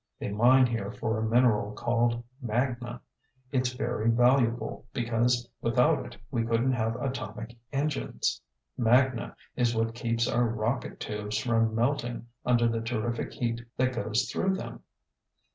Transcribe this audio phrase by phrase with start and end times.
[0.17, 3.01] "They mine here for a mineral called magna.
[3.51, 8.41] It's very valuable, because without it we couldn't have atomic engines.
[8.75, 14.27] Magna is what keeps our rocket tubes from melting under the terrific heat that goes
[14.31, 14.79] through them."